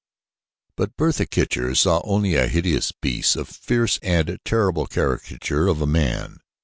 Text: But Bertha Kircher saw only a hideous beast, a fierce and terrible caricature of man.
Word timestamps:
But 0.77 0.97
Bertha 0.97 1.27
Kircher 1.27 1.75
saw 1.75 2.01
only 2.03 2.33
a 2.33 2.47
hideous 2.47 2.91
beast, 2.91 3.35
a 3.35 3.45
fierce 3.45 3.99
and 4.01 4.39
terrible 4.43 4.87
caricature 4.87 5.67
of 5.67 5.87
man. 5.87 6.39